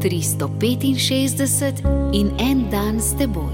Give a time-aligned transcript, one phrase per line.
[0.00, 3.52] 365 in en dan s teboj.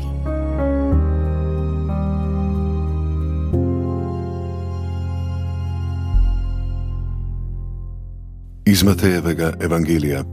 [8.64, 10.24] Iz Matejevega evangelija,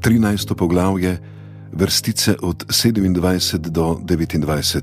[0.00, 0.54] 13.
[0.54, 1.18] poglavje,
[1.72, 4.80] vrstice od 27 do 29.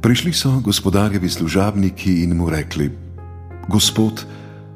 [0.00, 2.90] Prišli so gospodarjevi služabniki in mu rekli:
[3.68, 4.24] Gospod,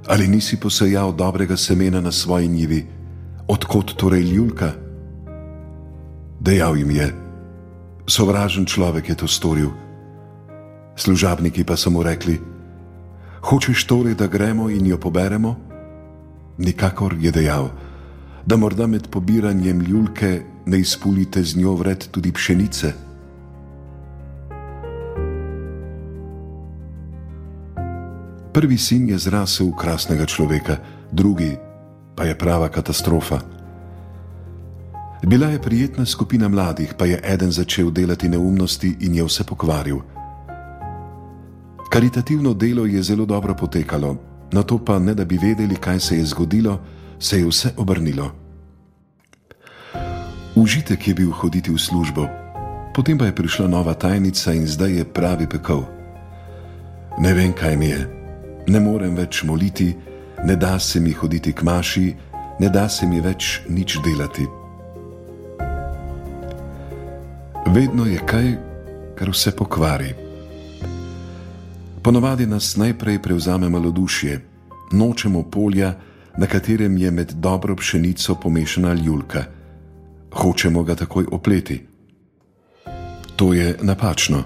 [0.07, 2.98] ali nisi posejal dobrega semena na svoji njivi,
[3.49, 4.73] odkot torej ljulka?
[6.41, 7.09] Dejal jim je:
[8.07, 9.73] Sovražen človek je to storil.
[10.97, 12.39] Služabniki pa so mu rekli:
[13.43, 15.57] Hočeš torej, da gremo in jo poberemo?
[16.59, 17.71] Nikakor je dejal,
[18.47, 22.93] da morda med pobiranjem ljulke ne izpulite z njo vred tudi pšenice.
[28.53, 30.77] Prvi sin je zrasel v krasnega človeka,
[31.13, 31.68] drugi
[32.19, 33.39] pa je prava katastrofa.
[35.23, 40.03] Bila je prijetna skupina mladih, pa je eden začel delati neumnosti in je vse pokvaril.
[41.91, 44.17] Karitativno delo je zelo dobro potekalo,
[44.53, 46.81] na to pa ne da bi vedeli, kaj se je zgodilo,
[47.19, 48.31] se je vse obrnilo.
[50.55, 52.27] Užitek je bil hoditi v službo,
[52.95, 55.87] potem pa je prišla nova tajnica in zdaj je pravi pekel.
[57.19, 58.11] Ne vem, kaj mi je,
[58.67, 59.95] ne morem več moliti,
[60.45, 62.15] ne da se mi hoditi k maši,
[62.59, 64.47] ne da se mi več nič delati.
[67.67, 68.53] Vedno je kaj,
[69.15, 70.15] kar vse pokvari.
[72.03, 74.41] Ponovadi nas najprej prevzame malodušje,
[74.93, 75.95] nočemo polja,
[76.37, 79.45] na katerem je med dobro pšenico pomešana ljulka.
[80.33, 81.87] Hočemo ga takoj opleti.
[83.37, 84.43] To je napačno.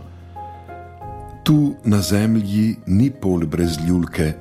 [1.44, 4.32] Tu na zemlji ni pol brez ljulke,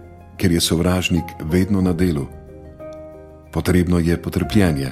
[0.41, 2.25] ker je sovražnik vedno na delu.
[3.53, 4.89] Potrebno je potrpljenje.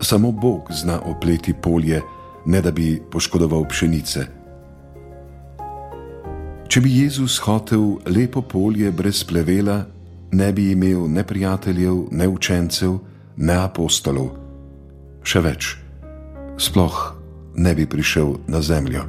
[0.00, 2.00] Samo Bog zna opleti polje,
[2.46, 4.24] ne da bi poškodoval pšenice.
[6.68, 9.84] Če bi Jezus hotel lepo polje brez plevela,
[10.32, 12.96] ne bi imel ne prijateljev, ne učencev,
[13.36, 14.30] ne apostolov.
[15.20, 15.74] Še več,
[16.56, 17.02] sploh
[17.60, 19.04] ne bi prišel na zemljo.